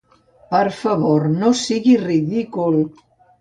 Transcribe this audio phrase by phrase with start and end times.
[0.53, 2.81] Per favor, no siguis ridícul!